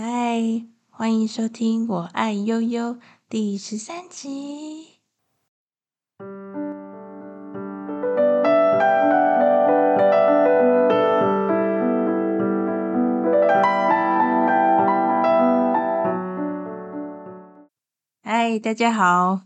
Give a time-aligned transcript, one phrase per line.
[0.00, 2.94] 嗨，欢迎收听《我爱悠悠》
[3.28, 5.00] 第十三集。
[18.22, 19.40] 嗨，大家好，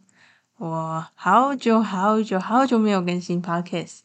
[0.58, 4.02] 我好久好久好久没有更新 Podcast。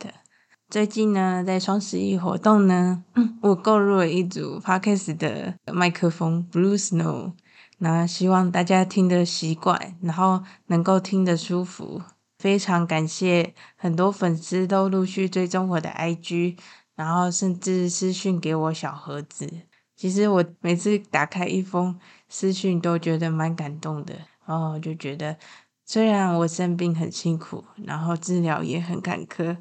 [0.69, 3.01] 最近呢，在双十一活动呢，
[3.41, 7.31] 我购入了一组 Parkes 的麦克风 Blue Snow，
[7.77, 12.01] 那希望大家听得习惯，然后能够听得舒服。
[12.39, 16.57] 非常感谢很多粉丝都陆续追踪我的 IG，
[16.95, 19.49] 然后甚至私讯给我小盒子。
[19.95, 21.97] 其实我每次打开一封
[22.27, 24.13] 私讯，都觉得蛮感动的。
[24.45, 25.37] 然后就觉得，
[25.85, 29.55] 虽然我生病很辛苦，然后治疗也很坎坷。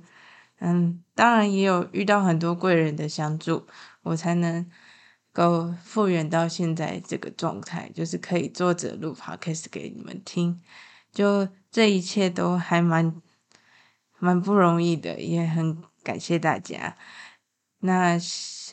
[0.59, 3.67] 嗯，当然也有遇到很多贵人的相助，
[4.01, 4.67] 我才能
[5.31, 10.63] 够复原到现在这个状态，就是可以坐着录 podcast 给你们听。
[11.13, 13.21] 就这一切都还蛮
[14.19, 16.97] 蛮不容易的，也很感谢大家。
[17.81, 18.19] 那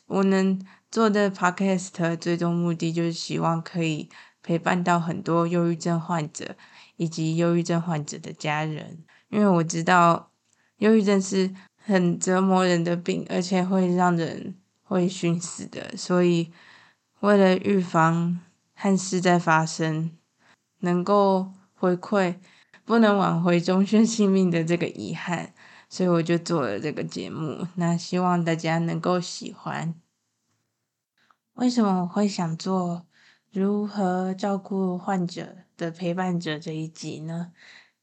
[0.08, 4.10] 我能做的 podcast 最终目的就是希望可以
[4.42, 6.56] 陪伴到很多忧郁症患者
[6.96, 10.32] 以及忧郁症患者的家人，因为我知道
[10.78, 11.54] 忧郁症是。
[11.86, 15.96] 很折磨人的病，而且会让人会寻死的。
[15.98, 16.50] 所以，
[17.20, 18.40] 为了预防
[18.74, 20.12] 憾事再发生，
[20.80, 22.36] 能够回馈
[22.86, 25.54] 不能挽回终身性命的这个遗憾，
[25.90, 27.68] 所以我就做了这个节目。
[27.76, 29.94] 那希望大家能够喜欢。
[31.56, 33.06] 为什么我会想做
[33.52, 37.52] 如何照顾患者的陪伴者这一集呢？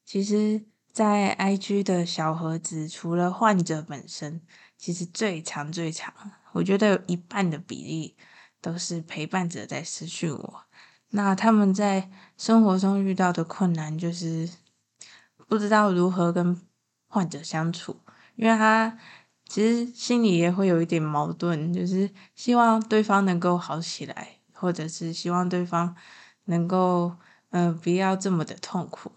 [0.04, 0.69] 其实。
[0.92, 4.40] 在 IG 的小盒子，除了患者本身，
[4.76, 6.12] 其实最长最长，
[6.52, 8.16] 我觉得有一半的比例
[8.60, 10.62] 都是陪伴者在私讯我。
[11.10, 14.48] 那他们在生活中遇到的困难，就是
[15.48, 16.60] 不知道如何跟
[17.08, 17.96] 患者相处，
[18.36, 18.98] 因为他
[19.48, 25.94] 其实心里也会有一点矛盾，就是希望对方能够好起来，或者是希望对方
[26.44, 27.16] 能够
[27.50, 29.10] 嗯、不要这么的痛苦。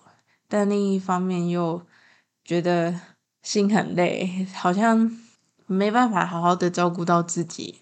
[0.53, 1.84] 但另一方面又
[2.46, 3.02] 觉得
[3.41, 5.19] 心很累，好像
[5.66, 7.81] 没办法好好的照顾到自己，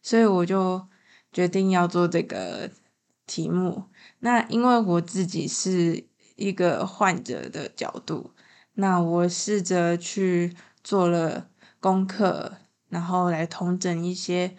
[0.00, 0.86] 所以我就
[1.32, 2.70] 决定要做这个
[3.26, 3.86] 题目。
[4.20, 8.30] 那因为我自己是一个患者的角度，
[8.74, 10.54] 那我试着去
[10.84, 14.56] 做了功课，然后来统整一些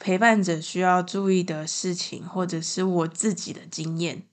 [0.00, 4.24] 陪伴者需要注意的事情，或者是我自己的经验。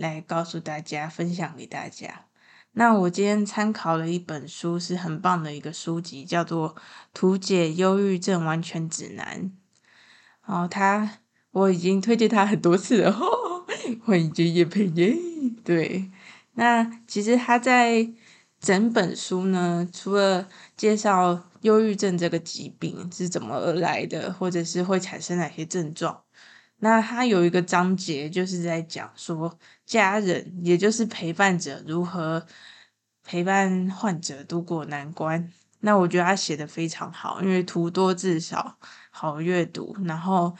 [0.00, 2.26] 来告诉大家，分享给大家。
[2.72, 6.74] 那我今天参考了一本书，是很棒的一个书籍，叫做
[7.12, 9.42] 《图解忧郁症完全指南》。
[10.46, 11.18] 然后他，
[11.50, 13.20] 我已经推荐他很多次了，
[14.02, 15.14] 欢迎接业配耶。
[15.64, 16.10] 对，
[16.54, 18.08] 那其实他在
[18.60, 26.22] 整本书呢，除了介绍忧郁症这个疾病是怎么而来的，或者是会产生哪些症状。
[26.80, 32.44] 那他有一个章节，就是在讲说家人，也就是陪伴者如何
[33.22, 35.52] 陪伴患者度过难关。
[35.80, 38.78] 那我觉得他写得非常好，因为图多字少，
[39.10, 40.54] 好阅读，然后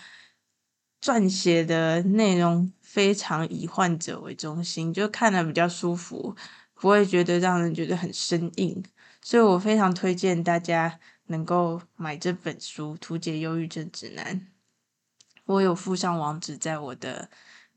[1.02, 6.34] 撰写的内容非常以患者为中心，就看得比较舒服，
[6.74, 8.82] 不会觉得让人觉得很生硬。
[9.22, 14.40] 所以我非常推荐大家能够买这本书《图解忧郁症指南》。
[15.50, 17.28] 我有附上网址在我的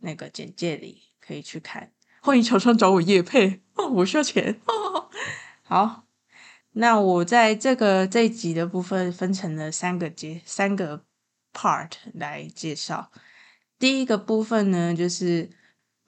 [0.01, 1.91] 那个简介里，可以去看。
[2.21, 5.09] 欢迎厂商找我业配哦，我需要钱哦。
[5.63, 6.03] 好，
[6.73, 11.03] 那我在这个这一集的部分分成了三个节三个
[11.51, 13.11] part 来介绍。
[13.79, 15.49] 第一个部分呢，就是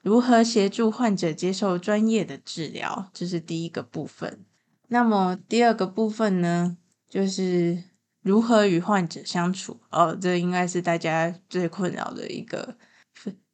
[0.02, 4.44] 如何协助患者接受专业的治疗，这是第一个部分。
[4.86, 6.76] 那么第二个部分呢，
[7.08, 7.82] 就是。
[8.26, 9.78] 如何与患者相处？
[9.90, 12.76] 哦，这应该是大家最困扰的一个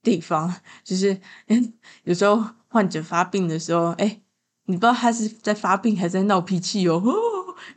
[0.03, 0.51] 地方，
[0.83, 1.21] 就是
[2.05, 4.23] 有时候患者发病的时候，哎，
[4.65, 7.03] 你不知道他是在发病还是在闹脾气哦，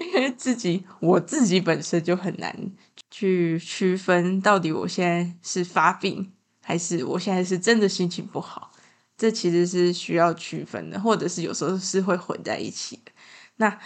[0.00, 2.72] 因为自己我自己本身就很难
[3.08, 8.72] 去区分，到底我现在是发病还是我现在是真的心情不好，
[9.16, 13.12] 这其实是需要区分的，或者是有时候是会混在一起的。
[13.58, 13.78] 那。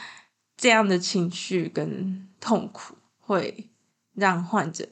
[0.56, 3.70] 这样的情绪跟痛苦会
[4.14, 4.88] 让患者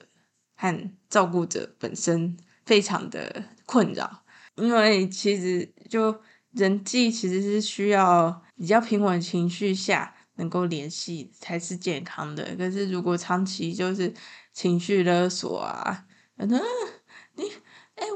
[0.57, 4.25] 和照顾者本身非常的困扰，
[4.57, 6.21] 因为其实就
[6.51, 12.55] 人际其实是需要比较平稳情绪下能够联系才是健康的。
[12.57, 14.13] 可是如果长期就是
[14.53, 16.07] 情绪勒索啊，
[16.37, 16.61] 嗯，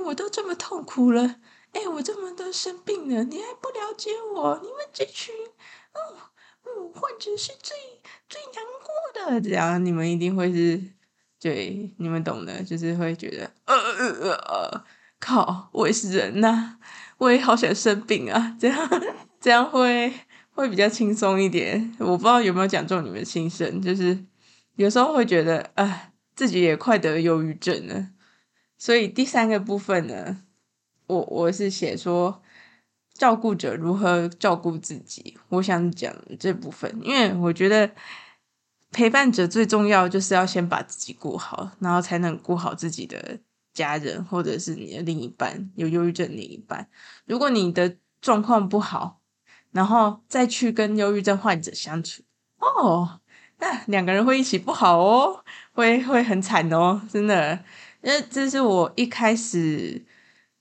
[0.06, 1.40] 我都这么痛苦了，
[1.72, 4.58] 哎，我这么都生病了，你还不了解我？
[4.62, 5.34] 你们这群，
[5.92, 6.30] 哦，
[6.94, 7.76] 患者是最
[8.28, 10.80] 最难过的，这样你们一定会是，
[11.40, 14.84] 对，你们懂的，就是会觉得，呃呃呃，
[15.20, 16.78] 靠，我也是人呐、
[17.19, 19.02] 我也好想生病啊，这样
[19.40, 20.12] 这样会
[20.50, 21.94] 会比较轻松一点。
[21.98, 24.19] 我不知道有没有讲中你们心声，就是
[24.76, 28.08] 有时候会觉得，哎，自己也快得忧郁症了。
[28.76, 30.44] 所以第三个部分呢，
[31.06, 32.42] 我我是写说，
[33.18, 35.36] 照顾者如何照顾自己。
[35.48, 37.90] 我想讲这部分，因为我觉得
[38.92, 43.40] 陪伴者最重要就是要先把自己顾好，然后才能顾好自己的
[43.74, 46.88] 家人或者是你的另一半，有忧郁症另一半。
[47.26, 49.20] 如果你的状况不好，
[49.72, 52.22] 然后再去跟忧郁症患者相处，
[52.58, 53.20] 哦，
[53.58, 57.58] 那两个人会一起不好哦，会会很惨哦，真的。
[58.00, 60.06] 那这是我一开始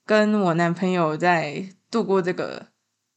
[0.05, 2.67] 跟我男朋友在度过这个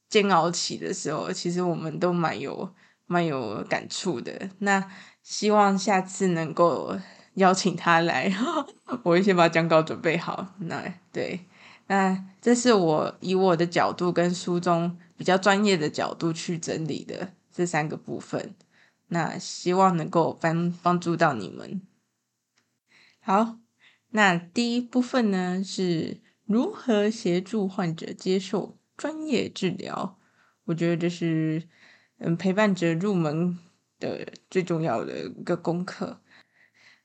[0.09, 2.73] 煎熬期的时候，其实我们都蛮有
[3.05, 4.49] 蛮有感触的。
[4.59, 4.91] 那
[5.21, 6.97] 希望下次能够
[7.35, 8.31] 邀请他来，
[9.03, 10.53] 我会先把讲稿准备好。
[10.59, 11.45] 那对，
[11.87, 18.55] 那这是我以我的角度跟书中比较专业的角度去整理的这三个部分。
[19.09, 21.81] 那希望能够帮帮助到你们。
[23.19, 23.57] 好。
[24.13, 26.19] 那第一部分呢，是
[26.51, 30.19] 如何协助患者接受专业治疗。
[30.65, 31.67] 我觉得这是
[32.17, 33.57] 嗯陪伴者入门
[33.99, 36.19] 的最重要的一个功课。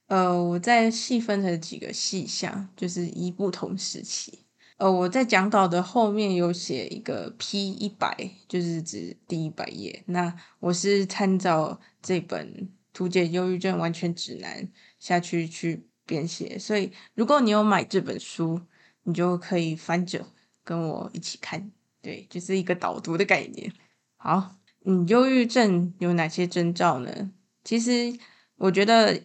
[0.09, 4.41] 呃，我再细分成几个细项，就是一不同时期。
[4.77, 10.03] 呃，我在讲稿的后面有写一个 P 一百，就是指第一百页。
[10.07, 12.53] 那我是参照这本
[12.93, 14.65] 《图解忧郁症完全指南》
[14.99, 15.87] 下去去。
[16.09, 18.61] 编写，所以如果你有买这本书，
[19.07, 20.27] 你就可以翻着
[20.65, 21.71] 跟我一起看，
[22.03, 23.73] 对，就是一个导读的概念。
[24.17, 27.31] 好，嗯，忧郁症有哪些征兆呢？
[27.63, 28.19] 其实
[28.57, 29.23] 我觉得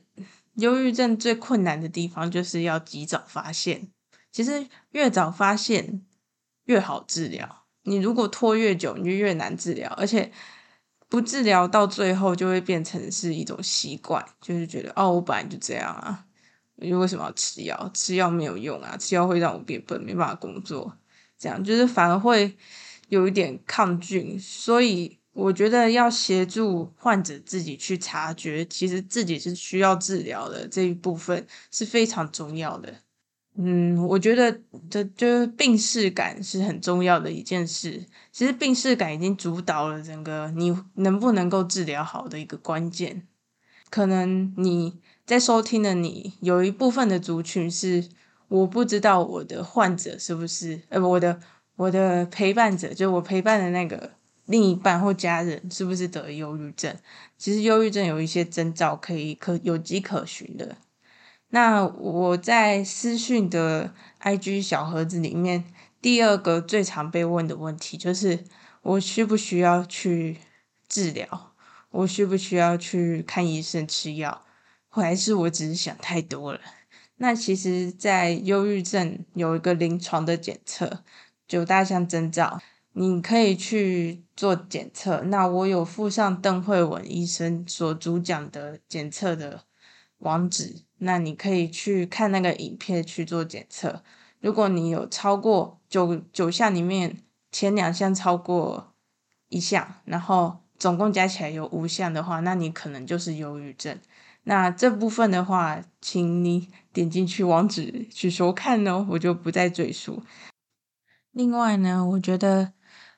[0.56, 3.88] 忧郁症最困难的地方就是要及早发现。
[4.32, 6.06] 其实越早发现
[6.66, 10.32] 越好治疗，你如果拖越久，你就越难治疗，而且
[11.10, 16.28] 不治疗到最后就会变成是一种习惯，就是觉得哦，我本来就这样啊。
[16.82, 17.92] 因为什么要吃药？
[17.94, 18.98] 吃药没有用啊！
[18.98, 20.98] 吃药会让我变笨，没办法工作。
[21.38, 22.56] 这样就是反而会
[23.10, 24.38] 有一点抗拒。
[24.40, 32.94] 所以我觉得要协助患者自己去察觉，其实自己是需要治疗的这一部分是非常重要的。
[33.56, 38.04] 嗯，我觉得这就是病识感是很重要的一件事。
[38.32, 43.28] 其实病识感已经主导了整个你能不能够治疗好的一个关键。
[43.90, 45.00] 可能你。
[45.26, 48.10] 在收听的你，有一部分的族群是
[48.48, 51.40] 我不知道我的患者是不是，呃，我的
[51.76, 54.12] 我的陪伴者，就我陪伴的那个
[54.46, 56.96] 另一半或家人是不是得忧郁症？
[57.38, 60.76] 其实忧郁症有一些征兆可以可有迹可循的。
[61.50, 65.66] 那我在私讯的 IG 小盒子里面，
[66.02, 68.44] 第二个最常被问的问题就是：
[68.82, 70.38] 我需不需要去
[70.90, 71.54] 治疗？
[71.92, 74.44] 我需不需要去看医生吃药？
[75.00, 76.60] 还是我只是想太多了。
[77.18, 81.04] 那其实，在忧郁症有一个临床的检测，
[81.48, 82.60] 九大项征兆，
[82.94, 85.22] 你可以去做检测。
[85.22, 89.66] 那我有附上邓惠文医生所主讲的检测的
[90.18, 94.04] 网址，那你可以去看那个影片去做检测。
[94.40, 97.20] 如果你有超过九九项里面
[97.52, 98.96] 前两项超过
[99.50, 104.00] 一项，然后总共加起来有五项的话，那你可能就是忧郁症。
[104.44, 110.24] 那这部分的话，请你点进去网址去收看哦，我就不再赘述。
[111.32, 112.74] 另外呢，我觉得，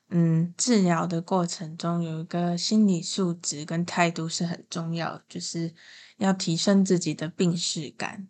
[0.10, 5.74] 嗯，治疗的过程中有一个心理素质跟态度是很重要，就是
[6.18, 8.28] 要提升自己的病视感。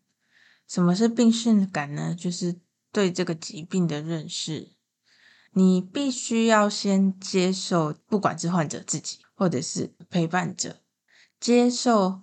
[0.68, 2.16] 什么是病视感呢？
[2.16, 2.60] 就是
[2.92, 4.70] 对这个疾病的认识。
[5.54, 10.78] 你必须要先接受，不管是患者自己或者是陪伴者，
[11.40, 12.22] 接受。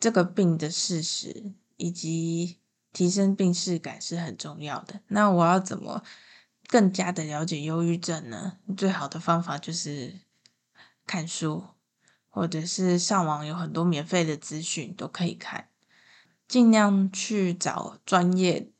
[0.00, 2.56] 这个病的事实以及
[2.90, 5.00] 提升病识感是很重要的。
[5.08, 6.02] 那我要怎么
[6.66, 8.56] 更加的了解忧郁症呢？
[8.74, 10.14] 最好的方法就是
[11.06, 11.64] 看书，
[12.30, 15.68] 或者是上网有很多免费的资讯都可以看。
[16.48, 18.72] 尽量去找专业、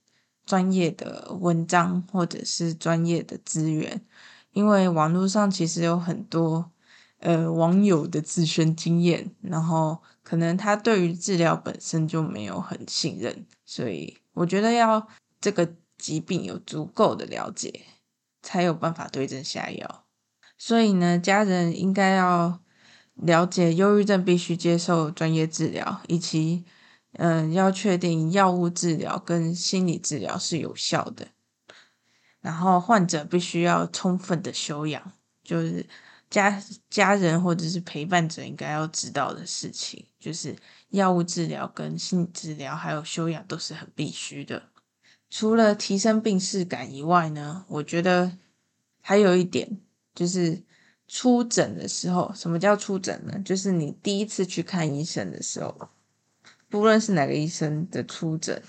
[0.46, 4.04] 专业的文章或者是专业的资源，
[4.52, 6.72] 因为网络上其实有很多
[7.18, 10.02] 呃网友的自身经验，然后。
[10.30, 15.08] 可能他对于治疗本身就没有很信任，所以我觉得要
[15.40, 17.82] 这个疾病有足够的了解，
[18.40, 20.04] 才有办法对症下药。
[20.56, 22.60] 所以呢，家人应该要
[23.14, 26.64] 了解忧郁症必须接受专业治疗，以及
[27.14, 31.26] 嗯，要确定药物治疗跟心理治疗是有效的。
[32.40, 35.84] 然后患者必须要充分的休养，就是
[36.30, 40.56] 家家人或者是陪伴者应该要知道的事情，就是
[40.90, 44.62] 药物治疗跟心理治疗还有休养都是很必须的。
[45.28, 48.38] 除了提升病视感以外呢，我觉得
[49.00, 49.78] 还有一点
[50.14, 50.62] 就是
[51.06, 53.38] 出诊的时候，什么叫出诊呢？
[53.44, 55.90] 就是你第一次去看医生的时候，
[56.68, 58.62] 不论是哪个医生的出诊，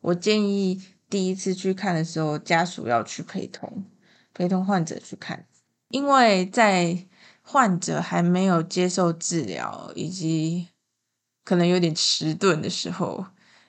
[0.00, 0.82] 我建议。
[1.08, 3.84] 第一次去看的时候，家属要去陪同，
[4.34, 5.46] 陪同患者去看，
[5.88, 7.06] 因为在
[7.42, 10.68] 患者还没有接受治疗以及
[11.44, 13.26] 可能有点迟钝的时候，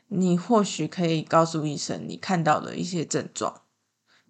[0.07, 3.61] 你或许可以告诉医生你看到的一些症状，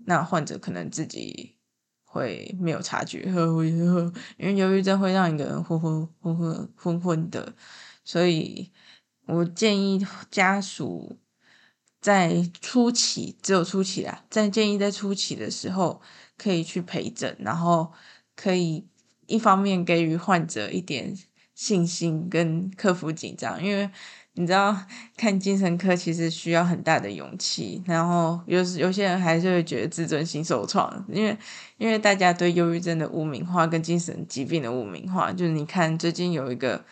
[0.05, 1.55] 那患者可能自己
[2.03, 3.19] 会没有察觉，
[4.37, 7.55] 因为忧郁症会让一个人昏昏昏昏昏昏的，
[8.03, 8.71] 所以
[9.25, 11.17] 我建议家属。
[11.99, 15.99] 在初期，只有初期啦，在建议在初期的时候
[16.37, 17.91] 可以去陪诊，然后
[18.35, 18.85] 可以
[19.25, 21.17] 一方面给予患者一点
[21.55, 23.89] 信心跟克服紧张，因为
[24.33, 24.77] 你知道
[25.15, 31.37] 看精神科其实需要很大的勇气，然后有有些人还是会觉得自尊心受创，因为
[31.77, 36.85] 因为大家对忧郁症的污名化跟精神疾病的污名化，就是你看最近有一个。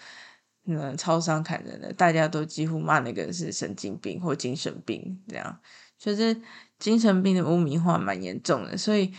[0.67, 5.59] 嗯，超商砍人的，大家都几乎骂那个人是神经病或精神病，这样
[5.95, 6.41] 就是
[6.79, 8.75] 精神病的污名化蛮严重的。
[8.75, 9.13] 所以，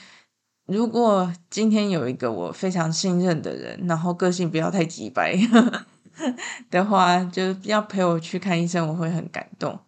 [0.66, 5.36] 如果今天有一个我非常信任的人，然后个性不要太机掰
[6.70, 9.78] 的话，就要陪我去看医生，我会很感动。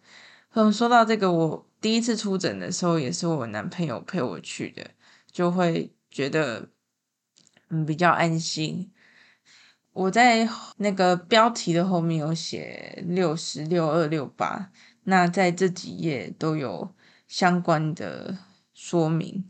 [0.53, 4.91] 嗯，说到这个，我第一次出诊的时候，也是我男朋友陪我去的，
[5.33, 6.69] 就会觉得
[7.71, 8.93] 嗯比较安心。
[9.93, 14.71] 我在那个标题的后面有写六十六二六八，
[15.05, 16.95] 那在这几页都有
[17.27, 18.39] 相关的
[18.73, 19.45] 说明。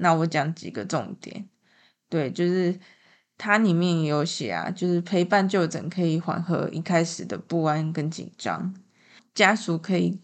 [0.00, 1.48] 那我讲几个重点，
[2.08, 2.78] 对，就是
[3.38, 8.74] 它里面有写啊，就是陪伴就诊可以缓和一开始的不安跟紧张，
[9.34, 10.20] 家属可以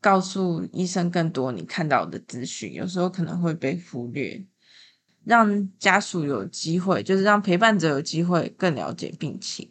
[0.00, 4.46] 告诉医生更多你看到的资讯，有时候可能会被忽略。
[5.24, 9.68] 让家属有机会，就是让陪伴者有机会更了解病情。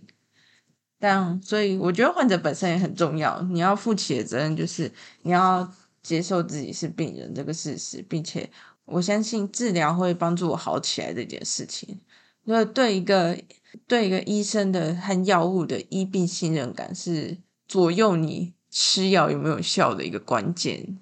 [0.99, 5.73] 但所以我觉得患者本身也很重要，你要负起的责任就是你要
[6.03, 8.51] 接受自己是病人这个事实，并且
[8.85, 11.99] 我相信治疗会帮助我好起来这件事情。
[12.43, 13.37] 因为对一个
[13.87, 17.37] 对一个医生的和药物的医病信任感是
[17.67, 20.99] 左右你吃药有没有效的一个关键。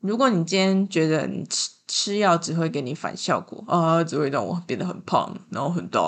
[0.00, 6.00] 如果你今天觉得你吃吃药只会给你反效果啊，只会让我变得很胖，然后很呆，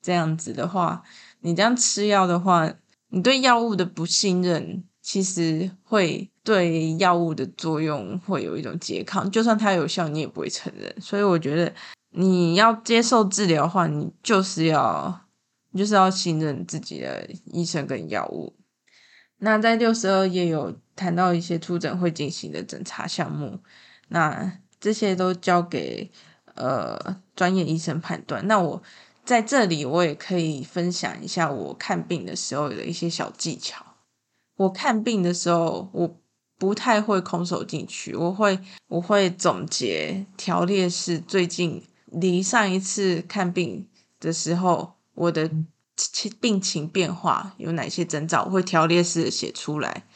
[0.00, 1.02] 这样子的话，
[1.40, 2.72] 你这样吃药的话，
[3.08, 10.94] 你对药物的不信任，其实会对药物的作用会有一种拮抗，就算它有效，你也不会承认。
[11.00, 11.72] 所以我觉得
[12.10, 15.26] 你要接受治疗的话，你就是要，
[15.76, 18.54] 就是要信任自己的医生跟药物。
[19.38, 23.60] 那在六十二页有谈到一些初诊会进行的诊查项目，
[24.08, 26.10] 那这些都交给
[26.54, 28.46] 呃专业医生判断。
[28.46, 28.82] 那我
[29.24, 33.84] 在这里我也可以分享一下我看病的时候的一些小技巧。
[34.56, 36.19] 我看病的时候，我
[36.60, 43.88] 不太会空手进去，我会我会总结条列式最近离上一次看病
[44.20, 45.50] 的时候我的。
[46.40, 48.44] 病情变化有哪些征兆？
[48.44, 50.06] 我会条列式的写出来，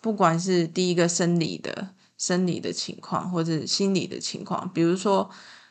[0.00, 4.70] 不管是第一个生理的生理的情况，或者是心理的情况。
[4.72, 5.28] 比如说，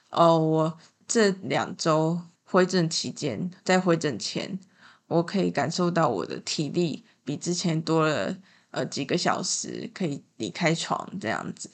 [0.10, 4.60] 哦，我这两周回诊期间，在回诊前，
[5.08, 8.36] 我可以感受到我的体力比之前多了
[8.72, 11.70] 呃几个小时，可以离开床这样子，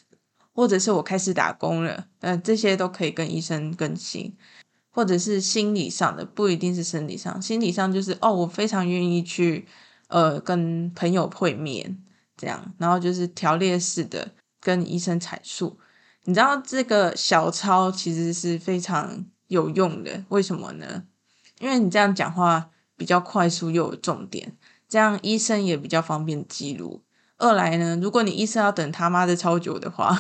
[0.53, 4.35] 或者是我开始打工了，呃，这些都可以跟医生更新。
[4.89, 7.39] 或者是心理上的，不一定是生理上。
[7.39, 9.67] 心理上就是哦，我非常愿意去
[10.07, 12.03] 呃跟朋友会面，
[12.35, 15.77] 这样，然后就是条列式的跟医生阐述。
[16.23, 21.03] 你知道这个小抄其实是非常有用的，为什么呢？
[21.59, 27.01] 因为你这样讲话比较快速又有重点，这样医生也比较方便记录。
[27.37, 30.17] 二来呢，如果你医生要等他妈的超久的话，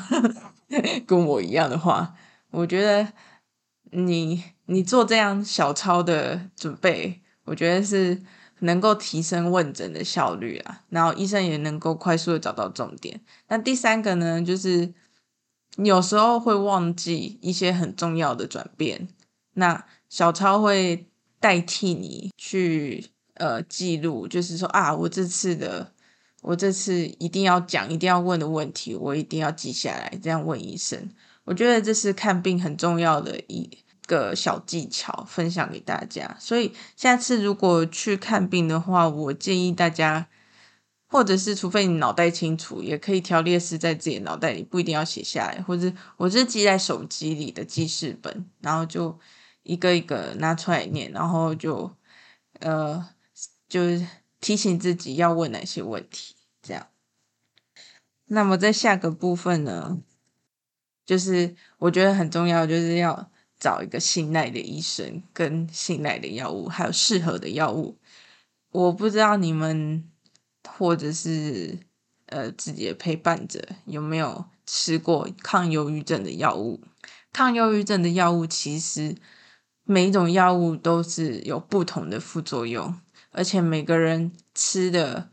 [1.07, 2.15] 跟我一样的话，
[2.51, 3.13] 我觉得
[3.91, 4.43] 你。
[4.69, 8.21] 你做这样小抄的准备，我觉得是
[8.59, 13.21] 能够提升问诊的效率啊，然后医生也能够快速的找到重点。
[13.47, 14.93] 那第三个呢，就是
[15.77, 19.07] 有时候会忘记一些很重要的转变，
[19.53, 21.07] 那小抄会
[21.39, 23.05] 代替你去
[23.37, 25.91] 呃记录，就是说啊，我这次的
[26.41, 31.09] 我这次一定要讲、一定要问的问题，我一定要记下来，这样问医生。
[31.45, 33.69] 我觉得这是看病很重要的一
[34.05, 36.35] 个小技巧，分享给大家。
[36.39, 40.27] 所以下次如果去看病的话，我建议大家。
[41.09, 45.61] 或者是，除非你脑袋清楚，也可以条列式在自己脑袋里，不一定要写下来。
[45.61, 49.17] 或者我是记在手机里的记事本，然后就
[49.63, 51.89] 一个一个拿出来念，然后就
[52.59, 53.07] 呃，
[53.67, 54.07] 就是
[54.39, 56.87] 提醒自己要问哪些问题，这样。
[58.25, 59.99] 那么在下个部分呢，
[61.05, 67.97] 就是我觉得很重要，就是要找一个信赖的医生，跟信赖的药物，还有适合的药物。
[68.71, 70.09] 我不知道你们。
[70.77, 71.79] 或者是
[72.25, 76.81] 呃自己的陪伴者有没有吃过抗忧郁症的药物？
[77.31, 79.15] 抗忧郁症的药物其实
[79.85, 82.99] 每一种药物都是有不同的副作用，
[83.37, 85.29] 而且每个人吃的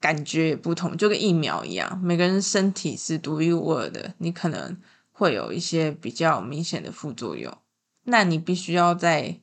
[0.00, 4.76] 感觉也不同，就跟疫苗一样，每个人身体是独一无二的，你可能
[5.12, 7.56] 会有一些比较明显的副作用，
[8.04, 9.40] 那你必须要在。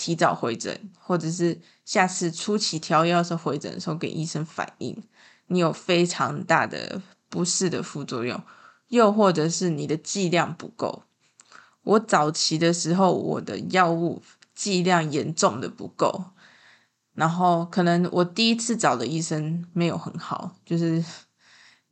[0.00, 5.02] 提早回诊，或者是下次初期调药的时候回诊的时候给医生反映，
[5.48, 8.40] 你有非常大的不适的副作用，
[8.90, 11.02] 又或者是你的剂量不够。
[11.82, 14.22] 我早期的时候，我的药物
[14.54, 16.26] 剂量严重的不够，
[17.18, 21.04] 然后可能我第一次找的医生没有很好，就是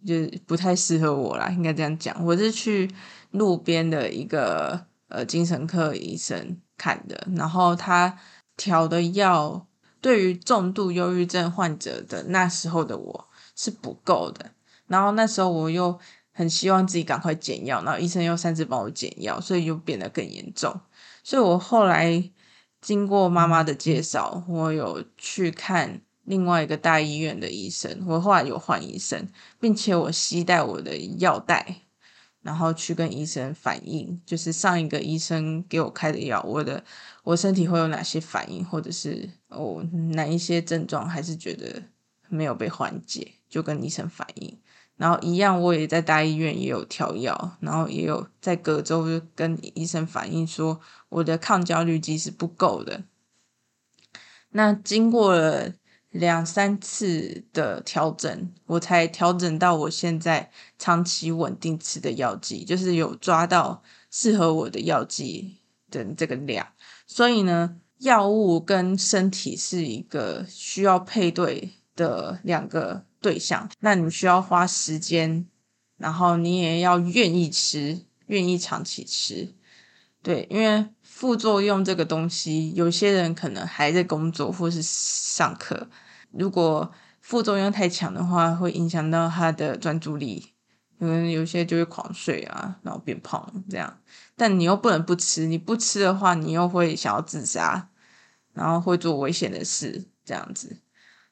[0.06, 0.14] 就
[0.47, 2.25] 不太适合我啦，应该这样讲。
[2.25, 2.90] 我是去
[3.33, 6.61] 路边的一个呃精神科医生。
[6.78, 8.18] 看的，然后他
[8.54, 9.66] 调的药
[10.02, 14.50] 对于重度忧郁症患者的那时候的我是不够的，
[14.87, 15.99] 然后那时候我又
[16.33, 20.78] 很希望自己赶快减药，然后医生又擅自帮我减药，所以又变得更严重。
[21.25, 22.23] 所以我后来
[22.86, 29.26] 经过妈妈的介绍，我有去看另外一个大医院的医生，我后来有换医生，
[29.58, 31.78] 并且我携带我的药袋。
[32.42, 36.84] 然后去跟医生反映，就是上一个医生给我开的药，我的
[37.25, 41.82] 我身体会有哪些反应，或者是哦哪一些症状还是觉得
[42.28, 44.56] 没有被缓解，就跟医生反映。
[44.97, 49.04] 然后一样，我也在大医院也有调药，然后也有在隔周
[49.35, 53.04] 跟医生反映说我的抗焦虑剂是不够的。
[54.50, 55.73] 那经过了。
[56.11, 65.59] 两三次的调整，我才调整到我现在长期稳定吃的药剂，就是有抓到适合我的药剂
[65.91, 66.67] 的这个量。
[67.06, 73.69] 所以呢，药物跟身体是一个需要配对的两个对象。
[73.80, 75.45] 那你需要花时间，
[75.97, 79.52] 然后你也要愿意吃，愿意长期吃。
[80.23, 85.89] 对，因为副作用这个东西，有些人可能还在工作或是上课。
[86.30, 90.52] 如果副作用太强的话，会影响到他的专注力，
[91.00, 93.99] 可能有些就会狂睡啊，然后变胖这样。
[94.36, 97.89] 但你又不能不吃，你不吃的话，你又会想要自杀，
[98.52, 100.76] 然后会做危险的事这样子。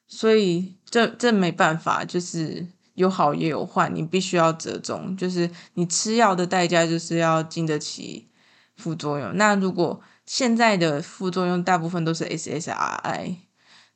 [0.07, 5.15] 所以这这没办法，就是有好也有坏，你必须要折中。
[5.17, 8.29] 就是你吃药的代价，就是要经得起
[8.75, 9.35] 副作用。
[9.35, 13.37] 那如果现在的副作用大部分都是 SSRI。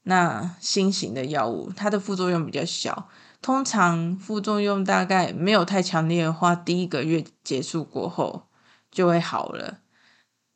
[0.03, 3.09] 那新型的药物，它的副作用比较小，
[3.41, 8.47] 通常副作用大概没有太强烈的话，第一个月结束过后
[8.89, 9.79] 就会好了，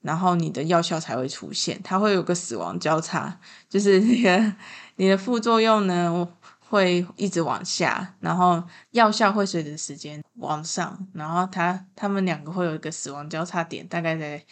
[0.01, 3.39] 然后你的药效才会出现，它会有个死亡交叉，
[3.69, 4.53] 就是那个
[4.95, 6.27] 你的副作用呢
[6.60, 14.45] 会一直往下，然后药效会随着时间往上，然后它它们两个会有一个死亡交叉点，大概在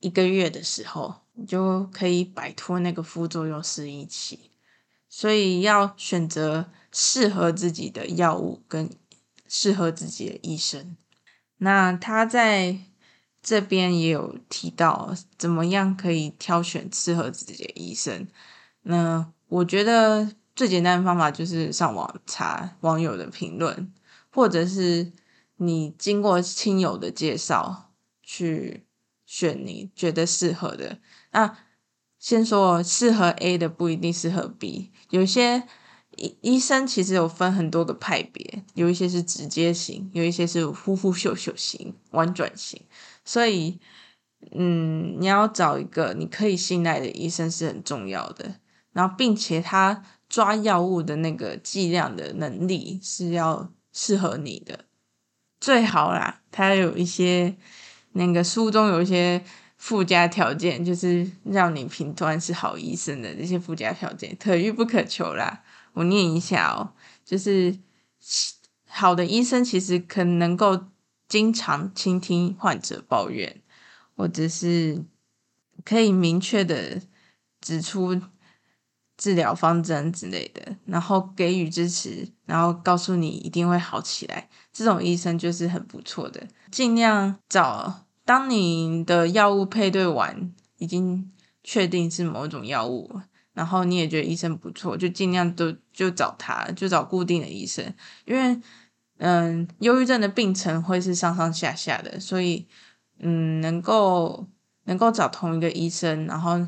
[0.00, 1.22] 一个月的时候。
[1.34, 4.50] 你就可以摆脱那个副作用适应期，
[5.08, 8.90] 所以要选择适合自己的药物跟
[9.48, 10.94] 适合自己的医生。
[11.56, 12.76] 那他在
[13.42, 18.28] 这边也有提到，怎么样可以挑选适合自己的医生。
[18.82, 23.92] 那我觉得最简单的方法就是上网查网友的评论，
[24.30, 25.12] 或者是
[25.56, 27.90] 你经过亲友的介绍
[28.22, 28.86] 去
[29.26, 30.98] 选你觉得适合的。
[31.32, 31.58] 那
[32.18, 35.64] 先说适合 A 的不一定适合 B，有些
[36.16, 42.80] 医医生其实有分很多个派别，有一些是直接型，有一些是呼呼秀秀型、婉转型，
[43.22, 43.78] 所以
[44.52, 48.56] 嗯，你要找一个你可以信赖的医生是很重要的，
[48.92, 54.86] 然后并且他抓药物的那个剂量的能力是要适合你的，
[55.60, 57.56] 最好啦，它有一些
[58.12, 59.44] 那个书中有一些
[59.76, 65.62] 附加条件，就是让你评断是好医生的这些附加条件，可遇不可求啦。
[65.92, 67.76] 我念一下哦，就是
[68.88, 70.86] 好的医生其实可能够
[71.28, 73.60] 经常倾听患者抱怨，
[74.16, 75.04] 或者是
[75.84, 77.02] 可以明确的
[77.60, 78.20] 指出
[79.22, 84.48] 治疗方针之类的，然后给予支持，然后告诉你一定会好起来。
[84.72, 86.44] 这种医生就是很不错的。
[86.72, 91.30] 尽量找，当你的药物配对完，已经
[91.62, 93.20] 确定是某种药物，
[93.52, 97.94] 然后你也觉得医生不错，就尽量都就找他，就找固定的医生。
[98.24, 98.60] 因为，
[99.18, 102.66] 嗯，忧郁症的病程会是上上下下的，所以，
[103.20, 104.48] 嗯，能够
[104.86, 106.66] 能够找同一个医生，然后。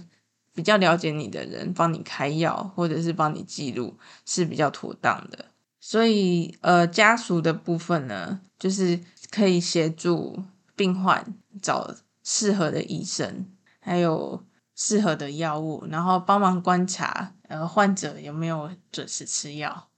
[0.54, 5.46] 比较了解你的人帮你开药，或者是帮你记录是比较妥当的。
[5.80, 8.98] 所以，呃，家属的部分呢，就是
[9.30, 10.42] 可以协助
[10.74, 13.46] 病患找适合的医生，
[13.80, 14.42] 还有
[14.74, 19.88] 适合的药物，然后帮忙观察，呃，患者有没有准时吃药。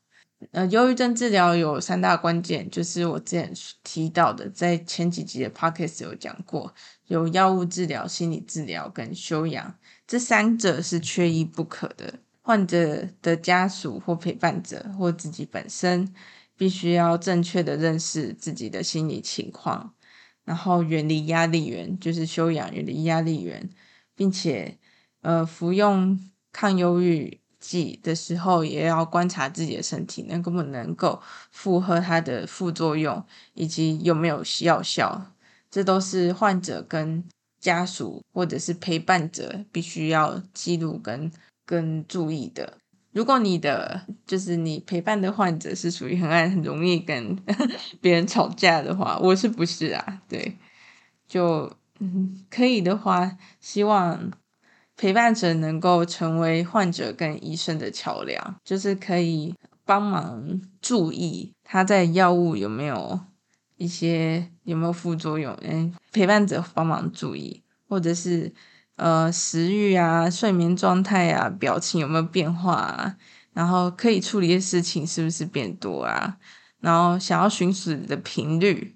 [0.50, 6.74] 呃，忧郁症治疗有三大关键，就是我之前提到的，在前几集的 podcast 有讲过，
[7.06, 9.74] 有药物治疗、心理治疗跟休养，
[10.06, 12.20] 这三者是缺一不可的。
[12.42, 16.14] 患者的家属或陪伴者或自己本身，
[16.56, 19.92] 必须要正确的认识自己的心理情况，
[20.44, 23.68] 然后远离压力源，就是休养，远离压力源，
[24.14, 24.78] 并且
[25.22, 26.16] 呃服用
[26.52, 35.32] 抗忧郁剂的时候，也要观察自己的身体能不能够负荷它的副作用，以及有没有药效。
[35.68, 37.24] 这都是患者跟
[37.66, 41.31] 家属或者是陪伴者必须要记录跟
[41.64, 42.79] 跟注意的。
[43.12, 47.37] 如果你的就是你陪伴的患者是属于很爱很容易跟
[48.00, 50.22] 别人吵架的话，我是不是啊？
[50.29, 50.57] 对，
[51.26, 54.31] 就嗯可以的话，希望。
[54.98, 63.20] 陪伴者能够成为患者跟医生的桥梁，就是可以帮忙注意他在药物有没有
[63.76, 68.52] 一些有没有副作用，嗯，陪伴者帮忙注意，或者是
[68.96, 73.16] 呃食欲啊、睡眠状态啊、表情有没有变化啊，
[73.55, 76.37] 然后可以处理的事情是不是变多啊，
[76.81, 78.92] 然后想要寻死的频率。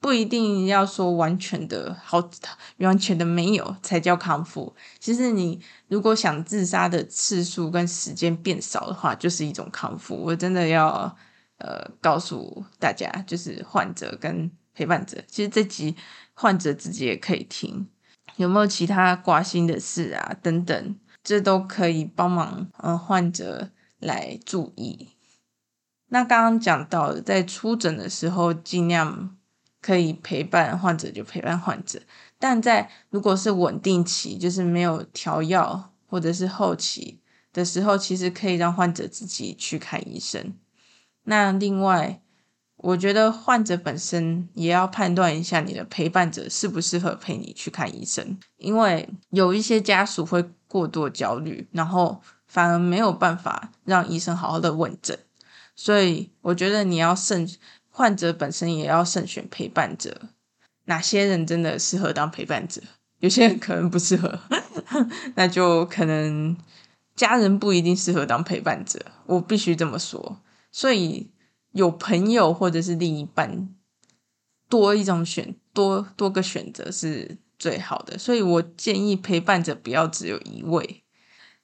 [0.00, 2.30] 不一定要说完全的好，
[2.76, 4.72] 完全的没有才叫康复。
[5.00, 10.14] 其实你如果想自杀的次数跟时间变少的话，就是一种康复。
[10.14, 11.12] 我真的要
[11.56, 15.96] 呃告诉大家，就是患者跟陪伴者，其实这集
[16.34, 17.88] 患者自己也可以听，
[18.36, 25.08] 有没有其他挂心的事啊等等，这都可以帮忙嗯患者来注意。
[26.10, 29.34] 那刚刚讲到，在出诊的时候尽量。
[29.80, 32.02] 可以陪伴患者就陪伴患者，
[32.36, 37.20] 但在如果是稳定期，就是没有调药或者是后期
[37.52, 40.52] 的时候，其实可以让患者自己去看医生。
[41.22, 42.20] 那另外，
[42.78, 55.18] 我觉得患者本身也要判断一下你的陪伴者适不适合陪你去看医生，因为有一些家属会过度焦虑，然后反而没有办法让医生好好的问诊，
[55.76, 57.48] 所以我觉得你要慎。
[57.90, 60.28] 患者本身也要慎选陪伴者，
[60.84, 62.80] 哪些人真的适合当陪伴者？
[63.18, 64.38] 有些人可能不适合，
[65.34, 66.56] 那就可能
[67.16, 69.04] 家人不一定适合当陪伴者。
[69.26, 71.28] 我必须这么说，所以
[71.78, 73.68] 有朋友或者是另一半，
[74.68, 78.18] 多一种选多多个选择是最好的。
[78.18, 81.04] 所以我建议陪伴者不要只有一位，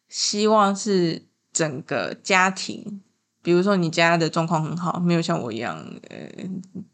[0.09, 3.03] 希望是整个家庭。
[3.43, 5.77] 比如说你家的状况很好，没有像我一样，
[6.09, 6.29] 呃，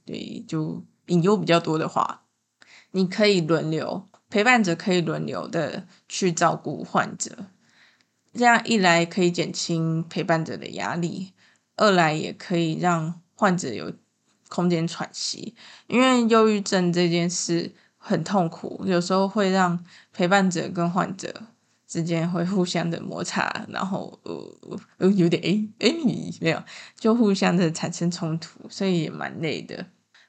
[0.06, 2.22] 对，就隐忧比较多的话，
[2.92, 7.46] 你可以轮流陪伴者，可以轮流的去照顾患者，
[8.32, 11.32] 这样一来可以减轻陪伴者的压力，
[11.80, 13.92] 二来也可以让患者有
[14.48, 15.54] 空间喘息，
[15.86, 21.42] 因为忧郁症这件事很痛苦，有时候会让陪伴者跟患者。
[21.90, 25.92] 之间会互相的摩擦，然后呃呃有点诶诶
[26.40, 26.62] 没有，
[26.96, 29.86] 就互相的产生冲突，所以也蛮累的。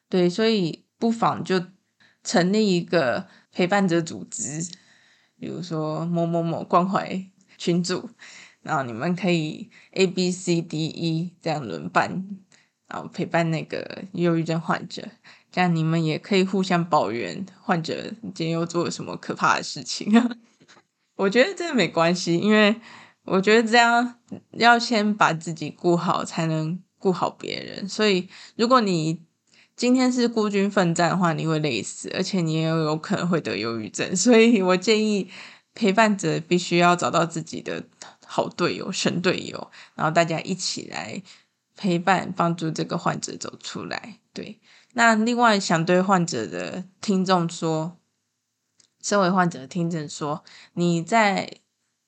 [0.10, 1.64] 对，所以不妨就
[2.24, 4.68] 成立一个陪伴者组织，
[5.38, 7.24] 比如说某某某关怀
[7.60, 8.10] 群组，
[8.64, 12.26] 然后你们可以 A B C D E 这样轮班，
[12.88, 15.08] 然后陪伴那个忧郁症患者，
[15.52, 20.14] 这样你们也可以互相抱怨患者今天又做了什么可怕的事情。
[21.18, 22.76] 我觉得这没关系，因为
[23.26, 24.16] 我觉得这样
[24.52, 27.88] 要先把自己顾好，才能顾好别人。
[27.88, 29.22] 所以，如果你
[29.76, 34.16] 今天是孤军奋战的话，你会累死，而且你也有可能会得忧郁症。
[34.16, 35.30] 所以我建议
[35.74, 37.84] 陪伴者必须要找到自己的
[38.34, 41.22] 好队友、神队友，然后大家一起来
[41.76, 44.20] 陪伴、帮助这个患者走出来。
[44.32, 44.58] 对，
[44.94, 47.98] 那另外想对患者的听众说，
[49.02, 50.44] 身为患者的听众说，
[50.76, 51.58] 你在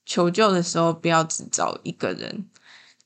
[0.06, 2.48] 求救的时候不要只找一个人，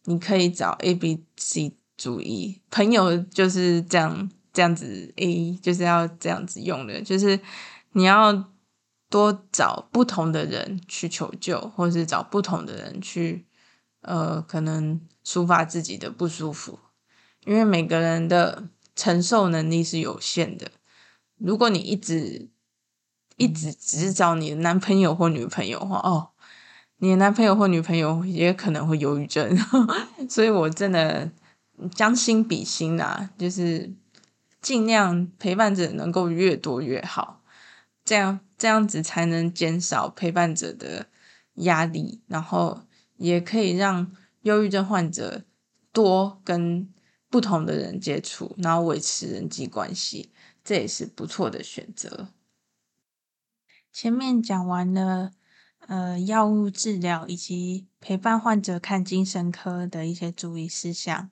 [0.04, 4.30] 你可以找 A、B、C 主义朋友，就是这样。
[4.54, 7.40] 这样子，A 就是要这样子用的，就是
[7.92, 8.34] 你要
[9.10, 13.46] 多找不同的人去求救，或是找不同的人去，
[14.02, 16.80] 呃，可能抒发自己的不舒服，
[17.46, 20.72] 因为每个人的承受能力是有限的。
[21.38, 22.50] 如果你一直
[23.38, 26.30] 一直只找你的男朋友或女朋友话，哦，
[26.98, 29.58] 你的男朋友或女朋友也可能会忧郁症，
[30.30, 31.32] 所以我真的
[31.94, 33.94] 将心比心啊，就是。
[34.60, 37.42] 尽量陪伴者能够越多越好，
[38.04, 41.08] 这样这样子才能减少陪伴者的
[41.56, 42.82] 压力，然后
[43.18, 45.44] 也可以让忧郁症患者
[45.92, 46.92] 多跟
[47.30, 50.32] 不同的人接触，然后维持人际关系，
[50.64, 52.30] 这也是不错的选择。
[53.92, 55.32] 前面讲完了，
[55.88, 61.30] 呃，药物治疗以及陪伴患者看精神科的一些注意事项。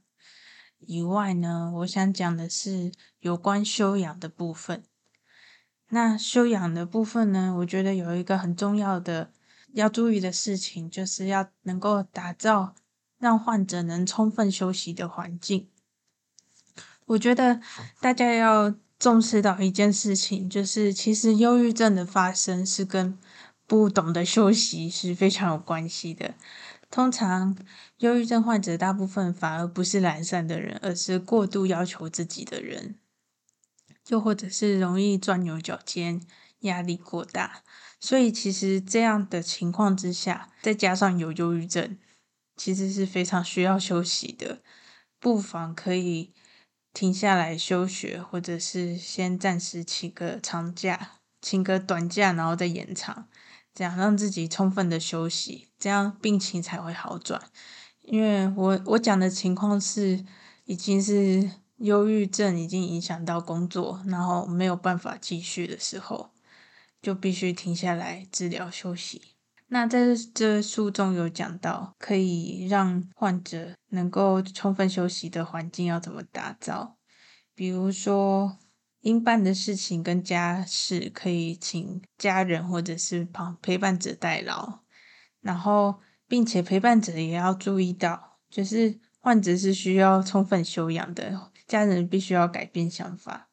[0.80, 4.84] 以外呢，我想讲的是有关修养的部分。
[5.90, 9.32] 那修养的部分呢，我觉得有一个很重要的
[9.74, 12.76] 要注意的事情，就是要能够打造
[13.20, 15.68] 让患者能充分休息的环境。
[17.06, 17.62] 我觉得
[18.00, 23.18] 大家要重视到一件事情，就是其实忧郁症的发生是跟
[23.68, 26.34] 不懂得休息是非常有关系的。
[26.90, 27.56] 通常，
[27.98, 32.96] 忧郁症患者大部分反而不是懒散的人，而是过度要求自己的人，
[34.08, 36.22] 又或者是容易钻牛角尖、
[36.60, 37.64] 压力过大。
[38.00, 41.98] 所以，其实这样的情况之下，再加上有忧郁症，
[42.56, 44.62] 其实是非常需要休息的。
[45.20, 46.34] 不妨可以
[46.94, 53.28] 停下来休学，或者是先暂时请个长假，请个短假，然后再延长。
[53.74, 57.42] 这样让自己充分的休息，这样病情才会好转。
[58.02, 60.24] 因为我我讲的情况是，
[60.66, 66.32] 已经是忧郁症已经影响到工作，然后没有办法继续的时候，
[67.02, 69.22] 就必须停下来治疗休息。
[69.68, 76.98] 那在这书中有讲到，可以让患者能够充分休息的环境要怎么打造，
[77.54, 78.58] 比如说。
[79.02, 84.80] 应办的事情跟家事可以请家人或者是旁陪伴者代劳，
[85.42, 93.50] 然后并且陪伴者也要注意到，就是患者是需要充分休养的，家人必须要改变想法。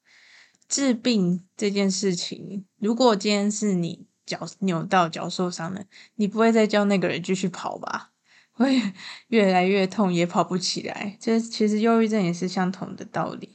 [0.69, 8.13] 治病这件事情，如果今天是你脚扭到脚受伤了，你不会再叫那个人继续跑吧？
[8.55, 8.81] 会
[9.29, 11.17] 越来越痛，也跑不起来。
[11.19, 13.51] 这其实忧郁症也是相同的道理。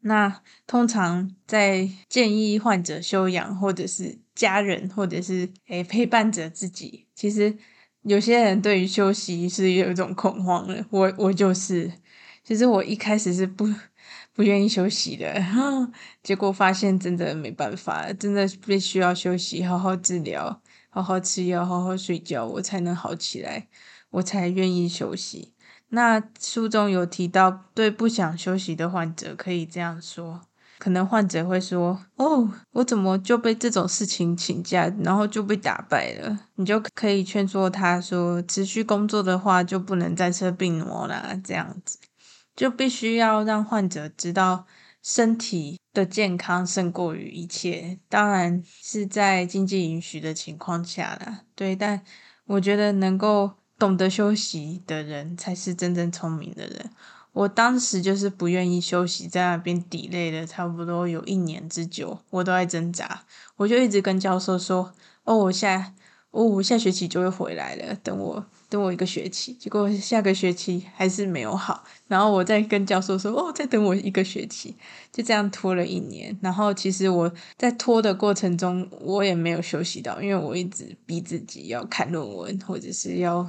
[0.00, 7.08] 那通常在建议患者休养，或者是家人，或者是诶陪伴着自己。
[7.16, 7.58] 其实
[8.02, 11.92] 有些人对于休息是有一种恐慌的，我我就是，
[12.48, 13.68] 其实我一开始是不
[14.32, 15.34] 不愿意休息的，
[16.24, 23.68] 结果发现真的没办法，真的必须要休息，好好治疗，好好吃药，好好睡觉，我才能好起来，
[24.08, 25.52] 我才愿意休息。
[25.90, 30.40] 那书中有提到，对不想休息的患者可以这样说：
[30.78, 41.98] 可能患者会说：“哦，我怎么就被这种事情请假，然后就被打败了？”你就可以劝说他说：“持续工作的话，就不能再吃病魔啦。”这样子
[42.58, 44.66] 就必须要让患者知道，
[45.00, 48.00] 身体的健康胜过于一切。
[48.08, 51.44] 当然是在经济允许的情况下啦。
[51.54, 52.02] 对，但
[52.46, 53.52] 我觉得能够。
[53.78, 56.90] 懂得休息的人才是真正聪明的人。
[57.32, 63.22] 我当时就是不愿意休息，在那边抵累了差不多有一年之久，我都在挣扎。
[63.54, 64.92] 我就一直跟教授说
[65.22, 65.94] ：“哦，我下，
[66.32, 71.84] 哦，我下学期就会回来了，等我，等我一个学期。”结果下个学期还是没有好。
[72.06, 74.74] 然后我再跟教授说：“哦，再等我一个学期。”
[75.12, 76.36] 就这样拖了一年。
[76.42, 83.48] 然后其实我在拖的过程中，我也没有休息到，因为我一直逼自己要看论文，或者是要。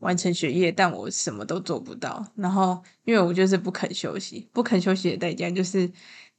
[0.00, 2.26] 完成学业，但我什么都做不到。
[2.34, 5.90] 然后，因为我就是不肯休息，不肯休息的代价就是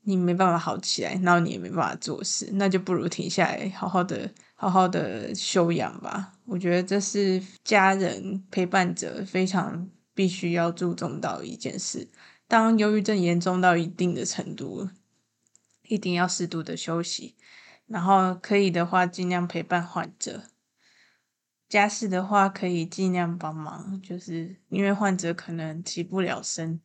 [0.02, 6.34] 你没办法好起来，然后你也没办法做事，那就不如停下来，好好的、好好的休养吧。
[6.52, 12.10] 我觉得这是家人陪伴者非常必须要注重到一件事。
[12.46, 14.90] 当忧郁症严重到一定的程度，
[15.88, 17.38] 一定要适度的休息，
[17.88, 20.44] 然后可以的话尽量陪伴患者。
[21.70, 26.82] 家事的话可以尽量帮忙，就是因为患者可能起不了身，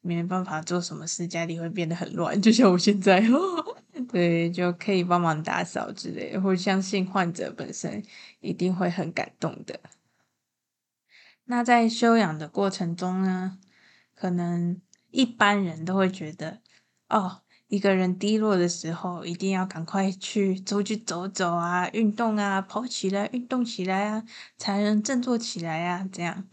[0.00, 3.22] 没办法做什么事，家里会变得很乱，就像我现在，
[4.10, 8.02] 对，就可以帮忙打扫之类的，我相信患者本身
[8.40, 9.78] 一定会很感动的。
[11.44, 13.58] 那在休养的过程中呢，
[14.14, 14.80] 可能
[15.10, 16.60] 一般人都会觉得，
[17.08, 24.24] 哦，一个人低落的时候，一定要赶快去出去走走啊，运动啊，跑起来，运动起来啊，
[24.56, 26.48] 才能振作起来啊，这样，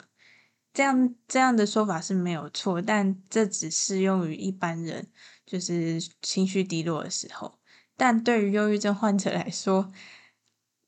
[0.73, 5.07] 这样，这样的说法是没有错，但这只适用于一般人，
[5.51, 7.59] 就是情绪低落的时候，
[7.97, 9.91] 但对于忧郁症患者来说，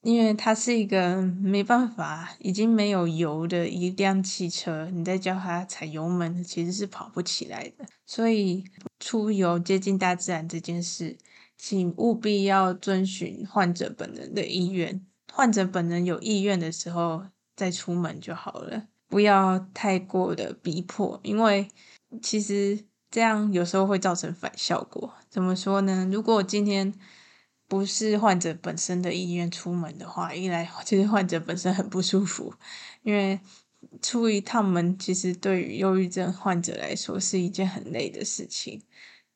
[0.03, 7.85] 因为它是一个没办法，已经没有油的一辆汽车，你再叫它踩油门，其实是跑不起来的。
[8.05, 8.63] 所以
[9.01, 11.17] 出游接近大自然这件事，
[11.57, 15.05] 请务必要遵循患者本人的意愿。
[15.33, 17.25] 患者本人有意愿的时候
[17.57, 21.67] 再出门就好了，不要太过的逼迫，因为
[22.21, 25.13] 其实这样有时候会造成反效果。
[25.29, 26.09] 怎么说呢？
[26.11, 26.91] 如果今天
[27.67, 32.55] 不是患者本身的意愿出门的话，一来其实患者本身很不舒服，
[33.03, 33.39] 因为
[34.01, 38.81] 出一趟门其实对于忧郁症患者来说是一件很累的事情，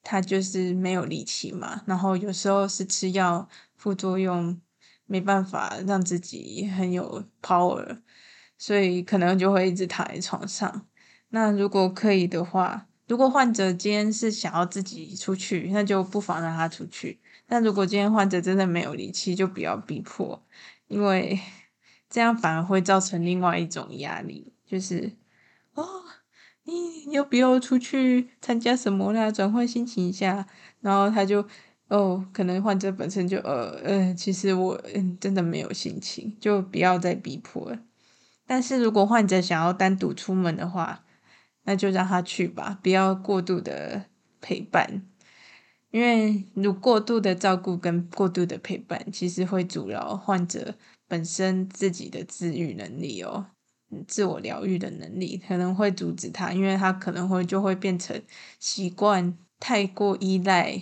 [0.01, 4.59] 他就是没有力气嘛，然后有时候是吃药副作用，
[5.05, 8.01] 没办法让自己很有 power，
[8.57, 10.87] 所以可能就会一直躺在床上。
[11.29, 17.19] 那如果可以的话，如果患者今天是想要自己出去，那就不妨让他出去。
[17.47, 20.43] 但如果今天患者真的没有力气，就不要逼迫，
[20.87, 21.39] 因为
[22.09, 25.13] 这样反而会造成另外一种压力，就是
[25.73, 25.85] 哦，
[26.63, 29.31] 你要不要出去参加什么啦？
[29.31, 30.45] 转换心情一下，
[30.81, 31.47] 然后他就
[31.87, 37.79] 哦，可能患者本身就呃嗯、呃，其实我嗯真的没有心情，就不要再逼迫了。
[38.45, 41.05] 但是如果患者想要单独出门的话，
[41.67, 44.05] 那就让他去吧，不要过度的
[44.39, 45.05] 陪伴。
[45.91, 50.75] 因为如过度的照顾跟过度的陪伴，其实会阻挠患者
[51.07, 53.47] 本身自己的自愈能力哦，
[54.07, 58.21] 自我疗愈的能力可能会阻止他，因为他可能会就会变成
[58.59, 60.81] 习惯太过依赖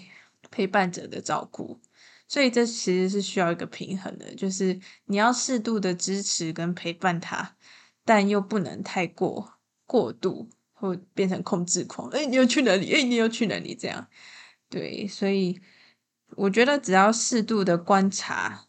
[0.51, 1.79] 陪伴者的照顾，
[2.27, 7.55] 所以这其实是需要一个平衡的，就是你要适度的支持跟陪伴他，
[8.03, 9.53] 但又不能太过
[9.85, 10.49] 过度，
[10.89, 12.09] 会变成控制狂。
[12.09, 12.93] 哎，你要去哪里？
[12.93, 13.75] 哎，你要去哪里？
[13.75, 14.07] 这样。
[14.69, 15.61] 对，所以
[16.35, 18.65] 我觉得只要适度的观察，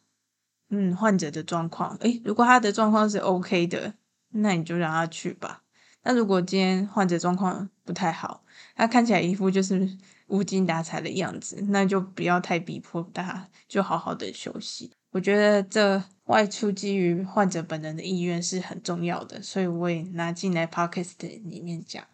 [0.70, 3.94] 嗯，患者的状况，诶，如果他的状况是 OK 的，
[4.30, 5.62] 那你就让他去吧。
[6.02, 8.44] 那如果今天患者状况不太好，
[8.76, 9.88] 他看起来一副就是
[10.28, 14.92] 无精打采的样子，那就不要太逼迫他，就好好的休息。
[15.12, 22.04] 我觉得这外出基于患者本人的意愿是很重要的，所以我也拿进来 Podcast 里面讲。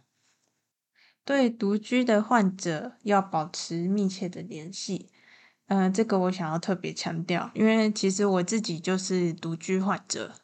[1.24, 5.08] 对独居的患者要保持密切的联系，
[5.68, 10.34] 嗯、呃，这个我想要特别强调，因为其实我自己就是独居患者，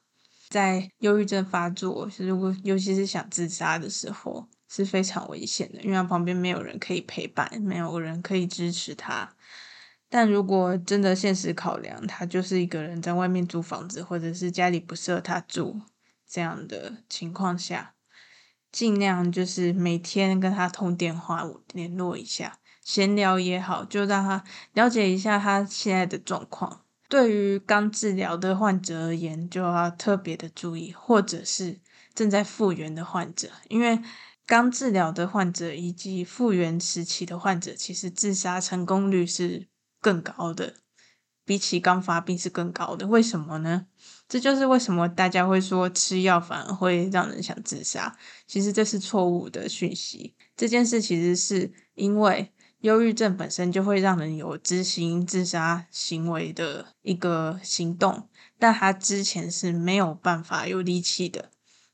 [0.49, 9.35] 在忧郁症发作，如果尤其是想自杀的时候，是非常危险的，因为旁边没有人可以陪伴，没有人可以支持他。
[10.11, 15.81] 但如果真的现实考量，他就是一个人在外面租房子，或者是家里不适合他住
[16.27, 17.95] 这样的情况下。
[18.71, 21.43] 尽量就是每天跟他通电话
[21.73, 24.45] 联络一下，闲聊也好，就让他
[24.75, 26.83] 了解一下他现在的状况。
[27.09, 31.81] 对于刚治疗的患者而言，就要特别的注意，或者是
[32.15, 33.99] 正在复原的患者，因为
[34.45, 39.67] 刚治疗的患者以及复原时期的患者，其实自杀成功率是
[40.09, 40.75] 更高的。
[41.45, 43.87] 比起刚发病是更高的，为什么呢？
[44.29, 48.17] 这就是为什么大家会说吃药反而会让人想自杀。
[48.47, 50.35] 其实这是错误的讯息。
[50.57, 58.29] 这件事其实是因为忧郁症本身就会让人有执行自杀行为的一个行动，
[58.59, 61.51] 但他之前是没有办法有力气的。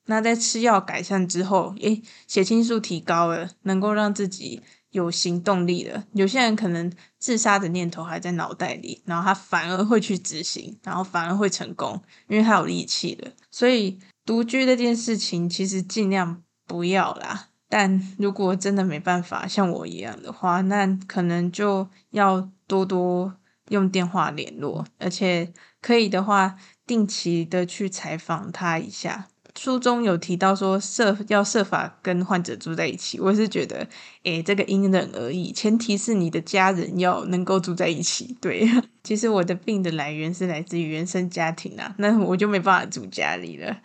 [0.07, 4.62] 那在吃药改善之后，诶，血清素提高了，能够让自己。
[4.95, 13.32] 有行动力的，有些人可能自杀的念头还在脑袋里，然后他反而会去执行，然后反而会成功，因为他有力气了。
[13.51, 17.49] 所以独居这件事情其实尽量不要啦。
[17.68, 23.34] 但如果真的没办法，像我一样的话，那可能就要多多
[23.70, 26.55] 用电话联络，而且可以的话，
[26.86, 29.26] 定期的去采访他一下。
[29.57, 33.86] 书中有提到说设要设法跟患者住在一起，我是觉得，
[34.24, 38.36] 诶，这个因人而异，前提是你的家人要能够住在一起。
[38.40, 38.68] 对，
[39.05, 43.78] 其实我的病的来源是来自于原生家庭啊，那我就没办法住家里了。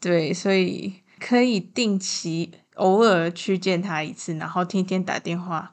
[0.00, 5.70] 对，所以可以定期偶尔去见他一次，然后天天打电话。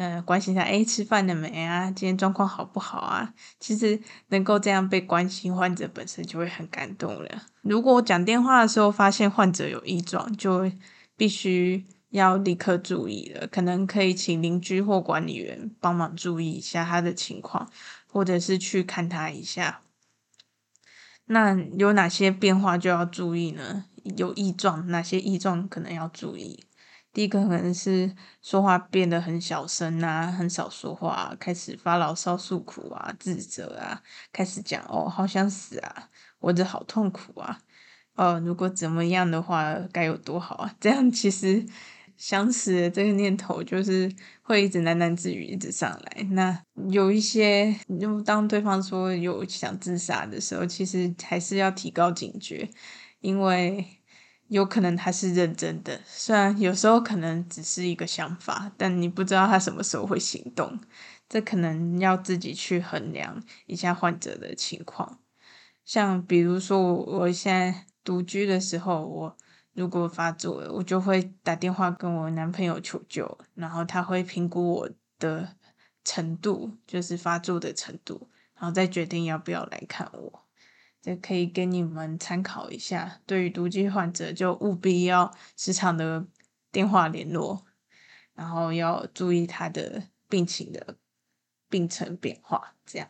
[0.00, 1.90] 呃，关心他，诶，吃饭了没啊？
[1.90, 3.34] 今天状况好不好啊？
[3.58, 7.42] 其实能够这样被关心，患者本身就会很感动了。
[7.60, 10.72] 如果我讲电话的时候发现患者有异状，就
[11.18, 13.46] 必须要立刻注意了。
[13.46, 17.70] 可能可以请邻居或管理员帮忙注意一下他的情况，
[18.10, 19.82] 或者是去看他一下。
[21.26, 23.84] 那有哪些变化就要注意呢？
[24.16, 26.64] 有异状，哪些异状可能要注意？
[27.12, 34.00] 第一个可能是说话变得很小声啊，很少说话啊，开始发牢骚诉苦啊，自责啊，
[34.32, 36.08] 开始讲哦，好想死啊，
[36.38, 37.58] 活着好痛苦啊，
[38.14, 40.74] 哦，如果怎么样的话该有多好啊！
[40.78, 41.66] 这样其实
[42.16, 44.08] 想死的这个念头就是
[44.42, 46.22] 会一直喃喃自语，一直上来。
[46.30, 52.70] 那有一些，就当对方说有想自杀的时候，其实还是要提高警觉，
[53.20, 53.99] 因为。
[54.50, 60.76] 有可能他是认真的，虽然有时候可能只是一个想法，但你不知道他什么时候会行动，
[61.28, 65.20] 这可能要自己去衡量一下患者的情况。
[65.84, 69.36] 像比如说我我现在独居的时候，我
[69.72, 74.90] 如果发作了，我就会打电话跟我男朋友求救，然后他会评估我
[75.20, 75.56] 的
[76.04, 80.39] 程度，就是发作的程度，然后再决定要不要来看我。
[81.02, 83.20] 这可以给你们参考一下。
[83.26, 86.26] 对于独居患者，就务必要时常的
[86.70, 87.64] 电话联络，
[88.34, 90.96] 然后要注意他的病情的
[91.68, 92.76] 病程变化。
[92.84, 93.08] 这样，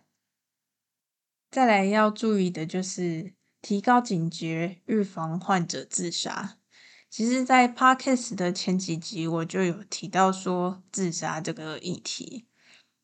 [1.51, 6.59] 再来要注意的就是提高警觉，预防患者自杀。
[7.11, 12.47] 其实，在 Podcast 的前几集我就有提到说自杀这个议题，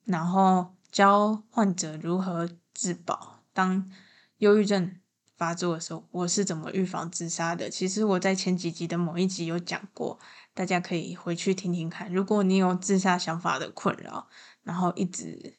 [0.05, 3.43] 然后教患者如何自保。
[3.53, 3.91] 当
[4.39, 5.01] 忧郁症
[5.37, 7.71] 发作的时候，我是怎么预防自杀的？
[7.71, 10.19] 其实我在前几集的某一集有讲过，
[10.55, 12.13] 大家可以回去听听看。
[12.13, 14.29] 如果你有自杀想法的困扰，
[14.63, 15.59] 然后一直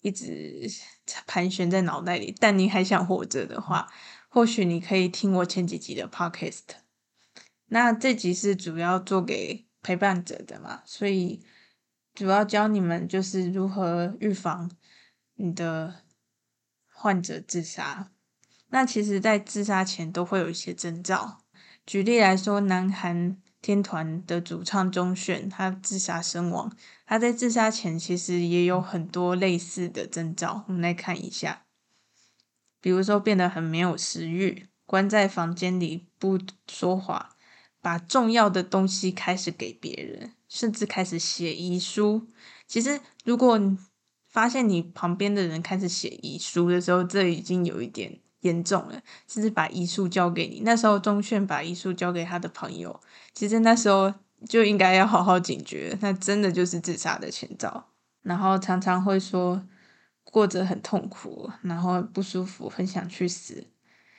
[0.00, 0.70] 一直
[1.26, 3.90] 盘旋在脑袋里，但你还想活着的话，
[4.28, 6.62] 或许你可以听我前几集的 podcast。
[7.66, 11.44] 那这集是主要做给陪伴者的嘛，所以
[12.14, 14.70] 主要教你们就是如何预防
[15.34, 16.02] 你的
[16.86, 18.10] 患者自杀。
[18.74, 21.38] 那其实，在自杀前都会有一些征兆。
[21.86, 26.76] 举例来说，南韩天团的主唱钟鉉，他自杀身亡。
[27.06, 30.64] 他在自杀前其实也有很多类似的征兆。
[30.66, 31.66] 我们来看一下，
[32.80, 37.36] 比如说变得很没有食欲，关在房间里不说话，
[37.80, 42.26] 把重要的东西开始给别人，甚至开始写遗书。
[42.66, 43.56] 其实，如果
[44.28, 48.18] 发现你旁边的人开始写遗书的时候，这已经有一点。
[48.44, 50.60] 严重了，甚至把遗书交给你。
[50.64, 53.00] 那时候钟炫把遗书交给他的朋友，
[53.32, 54.12] 其实那时候
[54.48, 57.86] 就应该要好好警觉，那真的就是自杀的前兆。
[58.22, 59.62] 然后常常会说
[60.22, 63.66] 过着很痛苦，然后不舒服，很想去死，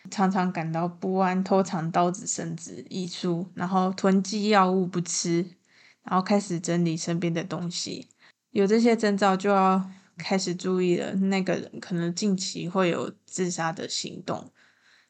[0.10, 5.46] 常常感到不安，偷藏刀子、绳子、遗书，然后囤积药物不吃，
[6.04, 8.08] 然后开始整理身边的东西。
[8.52, 9.90] 有这些征兆就要。
[10.18, 14.52] 开始注意了，那个人可能近期会有自杀的行动，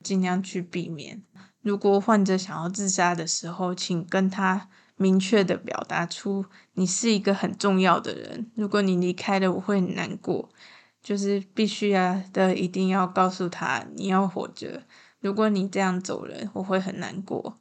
[0.03, 1.23] 尽量去避免。
[1.61, 8.51] 如果患者想要自杀的时候，请跟他明确的表达出你是一个很重要的人。
[8.55, 10.49] 如果你离开了，我会很难过。
[11.01, 14.81] 就是必须要的，一定要告诉他你要活着。
[15.19, 17.59] 如果你这样走了，我会很难过。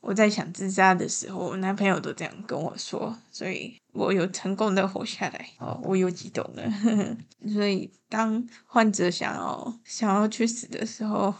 [0.00, 5.50] 我在想自杀的时候，我男朋友都这样跟我说，所以我有成功的活下来。
[5.58, 6.62] 哦，我有激动了。
[7.52, 11.34] 所以，当患者想要想要去死的时候，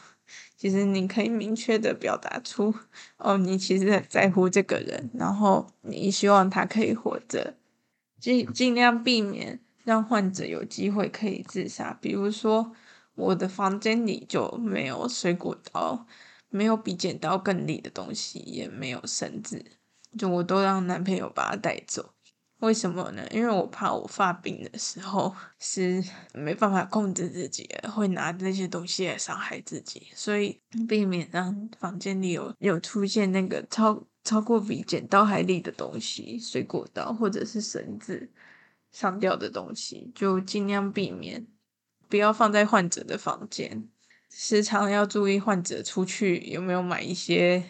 [0.57, 2.75] 其实你可以明确的表达出，
[3.17, 7.55] 哦，你其实很在乎这个人，然后你希望他可以活着，
[8.21, 11.97] 尽尽量避免让患者有机会可以自杀。
[12.01, 12.73] 比如说，
[13.15, 16.07] 我的房间里就没有水果刀。
[16.51, 19.65] 没有比剪刀更利的东西，也没有绳子，
[20.19, 22.13] 就我都让男朋友把它带走。
[22.59, 23.27] 为什么呢？
[23.31, 38.29] 因为我怕我发病的时候是没办法控制自己，会拿那些东西来伤害自己，所以避免让房间里有有出现那个超超过比剪刀还利的东西，水果刀或者是绳子
[38.93, 41.47] 上吊的东西，就尽量避免，
[42.11, 43.89] 不要放在患者的房间。
[44.31, 47.63] 时常要注意患者出去有没有买一些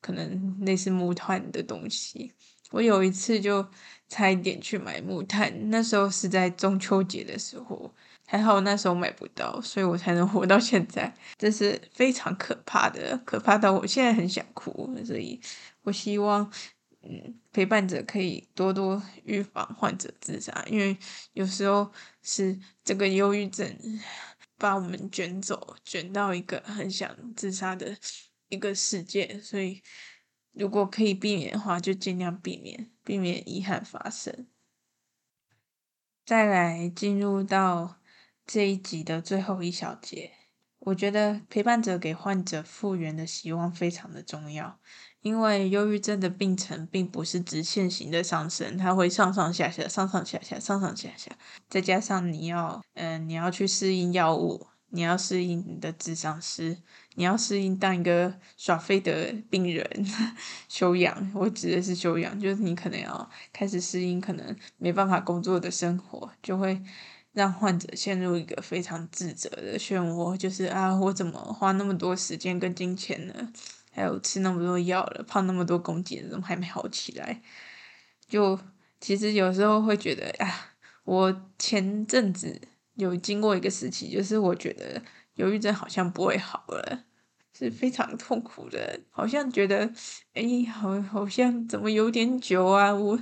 [0.00, 2.32] 可能类似木炭的东西。
[2.70, 3.66] 我有一次就
[4.08, 7.90] 差一点去买木炭，那时候是在中秋节的时候，
[8.26, 11.14] 还好那时候买不到，所以我才能活到现在。
[11.38, 14.94] 这是非常可怕的，可怕到我现在很想哭。
[15.02, 15.40] 所以
[15.82, 16.50] 我希望，
[17.02, 20.94] 嗯，陪伴者可以多多预防患者自杀，因为
[21.32, 21.90] 有时候
[22.22, 23.66] 是这个忧郁症
[24.58, 27.96] 把我们卷走，卷到一个很想自杀的
[28.48, 29.82] 一个世界，所以。
[30.52, 34.48] 如果可以避免的话，就尽量避免，避免遗憾发生。
[36.26, 38.00] 再来进入到
[38.44, 40.32] 这一集的最后一小节，
[40.80, 44.80] 我觉得陪伴者给患者复原的希望非常的重要，
[45.22, 51.32] 因为忧郁症的病程并不是直线型的上升，它会上上下下，上上下下，上上下下，
[51.68, 54.66] 再加上你要，嗯、你要去适应药物。
[54.90, 56.78] 你要适应你的智商师，
[57.16, 59.86] 你要适应当一个耍废的病人，
[60.66, 61.30] 修养。
[61.34, 66.82] 我指的是修养，就是你可能要开始适应可能没办法工作的生活，就会
[67.32, 70.34] 让患者陷入一个非常自责的漩涡。
[70.34, 73.52] 就是啊，我怎么花那么多时间跟金钱呢？
[73.98, 77.42] 还有吃那么多药了，胖那么多公斤，怎么还没好起来？
[78.28, 78.58] 就
[79.00, 82.60] 其实有时候会觉得啊，我前阵子。
[82.94, 85.00] 有经过一个时期，就是我觉得
[85.34, 87.04] 忧郁症好像不会好了，
[87.56, 89.88] 是非常痛苦的，好像觉得，
[90.34, 92.92] 哎，好，好像怎么有点久啊？
[92.92, 93.16] 我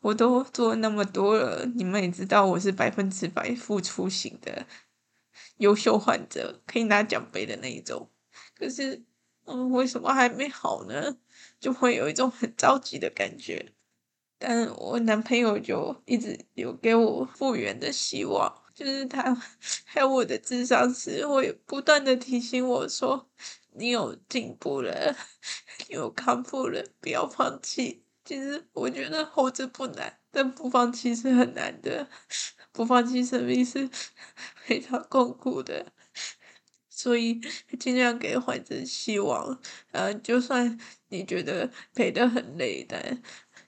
[0.00, 4.66] 我都做那么多了，你们也知道我是百分之百付出型的
[5.58, 8.10] 优秀患者，可以拿奖杯的那一种。
[8.58, 9.04] 可是，
[9.50, 11.16] 嗯，为什么还没好呢？
[11.58, 13.72] 就会有一种很着急的感觉。
[14.38, 18.62] 但我男朋友就一直有给我复原的希望。
[18.74, 19.34] 就是他，
[19.84, 23.28] 还有我的智商师，会不断的提醒我说
[23.76, 25.14] ：“你有进步了，
[25.88, 32.08] 你有康复了，不要放弃。”其实我觉得活着不难，但不放弃是很难的。
[32.72, 33.90] 不放弃生命是
[34.64, 35.84] 非常痛苦的，
[37.00, 37.40] 所以
[37.80, 39.58] 尽量给患者希望。
[39.92, 40.78] 呃，就算
[41.08, 43.22] 你觉得陪得很累，但。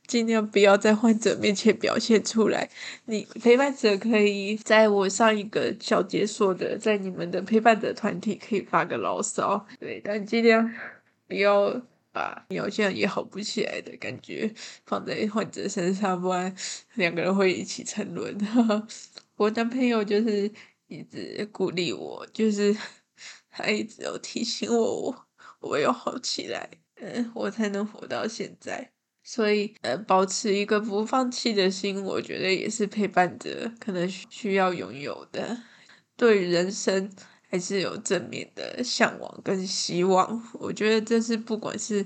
[0.09, 2.69] 尽量不要在患者面前表现出来。
[3.07, 10.71] 你陪伴者可以在我上一个小节说的，在你们的陪伴者团体可以发个牢骚，对，但尽量
[11.27, 11.81] 不要
[12.11, 14.53] 把你好像也好不起来的感觉
[14.85, 16.55] 放在患者身上，不然
[16.95, 18.37] 两个人会一起沉沦。
[19.37, 20.51] 我男朋友就是
[20.89, 22.77] 一直鼓励我，就是
[23.53, 25.27] 他一直有提醒我，我
[25.61, 28.91] 我要好起来，嗯，我才能活到现在。
[29.23, 35.63] 所以，呃，保持一个不放弃的心，我觉得也是陪伴者可能需要拥有的。
[36.17, 37.09] 对人生
[37.49, 40.43] 还是有正面的向往跟希望。
[40.55, 42.05] 我觉得这是不管是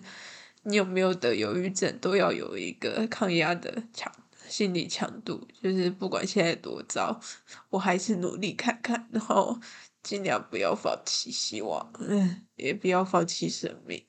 [0.64, 4.12] 你有没有得忧郁症，都要有一个抗压的强
[4.46, 5.48] 心理强度。
[5.62, 7.18] 就是不管现在多糟，
[7.70, 9.58] 我还是努力看看，然后
[10.06, 14.06] 尽量不要放弃希望，嗯，也不要放弃生命。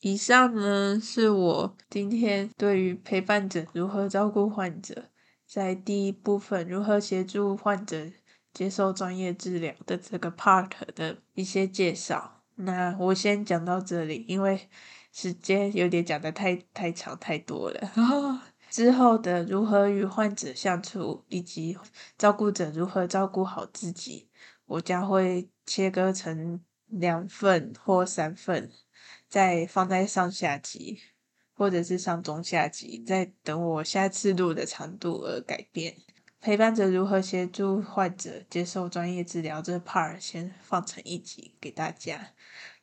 [0.00, 5.06] 以上呢，是我今天对于陪伴者如何照顾患者，
[5.46, 8.10] 在第一部分如何协助患者
[8.52, 12.42] 接受专业治疗的这个 part 的一些介绍。
[12.56, 14.68] 那我先讲到这里，因为
[15.10, 17.90] 时间有点讲的太太长太多了。
[17.94, 18.38] 然 后
[18.68, 21.78] 之后的如何与患者相处，以及
[22.18, 24.27] 照顾者如何照顾好自己，
[24.68, 28.70] 我将会切割成两份或三份。
[29.28, 30.98] 再放在上下集，
[31.52, 35.94] 或者是上中下集，再等我下次录的长度而改变。
[36.40, 42.32] 陪伴者如何协助患者接受专业治疗，这 part 先放成一集给大家。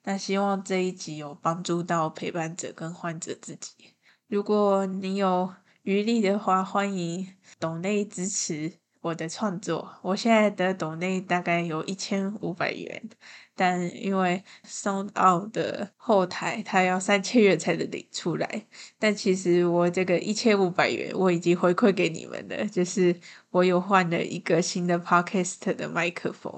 [0.03, 3.95] 那希望这一集有帮助到陪伴者跟患者自己。
[4.27, 8.73] 如果你有余力的话，欢迎抖内支持
[9.05, 9.87] 我的创作。
[10.01, 13.09] 我现在的抖内大概有一千五百元。
[13.57, 18.65] 但因为 SoundOut 的后台，它要三千元才能领出来。
[18.97, 23.15] 但其实我这个一千五百元我已经回馈给你们了，就是
[23.51, 26.51] 我有换了一个新的 Podcast 的麦克风。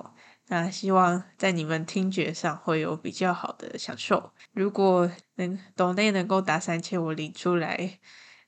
[0.47, 4.31] 那希望在你们听觉上会有比较好的享受。
[4.53, 7.99] 如果能抖内能够打三千，我领出来，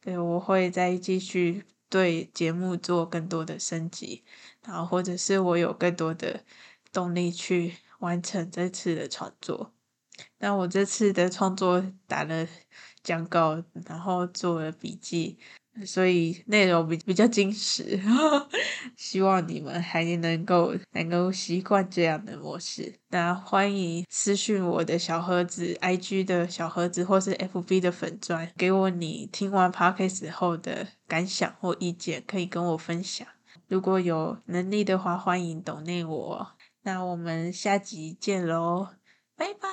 [0.02, 4.24] 对，我会再继续对节目做更多的升级，
[4.64, 6.44] 然后或者是我有更多的
[6.92, 7.76] 动力去。
[8.00, 9.74] 完成这次的创作，
[10.38, 12.48] 那我这次的创作打了
[13.04, 15.38] 讲稿，然后做了笔记，
[15.86, 18.00] 所以内容比比较精实。
[18.96, 22.94] 希望你们还能够能够习惯这样的模式。
[23.10, 33.28] 那欢迎私讯我的小盒子，IG 的小盒子，或是 FB 的粉专，给我你听完 Podcast 后的感想或意见，可以跟我分享。
[33.68, 36.48] 如果有能力的话，欢迎懂内我。
[36.84, 38.90] 那我们下集见喽，
[39.36, 39.68] 拜拜！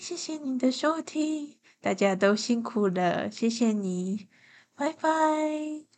[0.00, 4.28] 谢谢你的收听，大家都辛苦了，谢谢你，
[4.76, 5.93] 拜拜。